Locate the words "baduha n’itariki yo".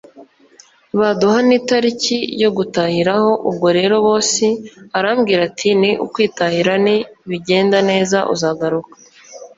0.99-2.49